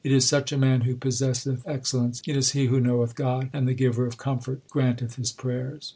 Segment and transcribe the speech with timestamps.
[0.03, 3.67] It is such a man who possesseth excellence; it is he who knoweth God; And
[3.67, 5.89] the Giver of comfort granteth his prayers.